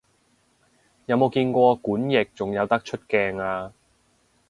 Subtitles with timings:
[1.05, 3.71] 有冇見過管軼仲有得出鏡啊？